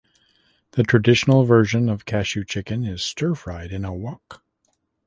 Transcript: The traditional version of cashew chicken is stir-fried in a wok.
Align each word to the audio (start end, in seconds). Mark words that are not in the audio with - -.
The 0.71 0.81
traditional 0.81 1.43
version 1.43 1.87
of 1.87 2.05
cashew 2.05 2.43
chicken 2.43 2.83
is 2.83 3.03
stir-fried 3.03 3.71
in 3.71 3.85
a 3.85 3.93
wok. 3.93 4.43